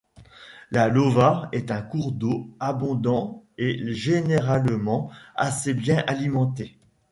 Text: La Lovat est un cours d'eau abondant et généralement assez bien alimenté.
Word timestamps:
La 0.71 0.87
Lovat 0.87 1.47
est 1.51 1.69
un 1.69 1.83
cours 1.83 2.11
d'eau 2.11 2.49
abondant 2.59 3.43
et 3.59 3.93
généralement 3.93 5.11
assez 5.35 5.75
bien 5.75 6.03
alimenté. 6.07 6.75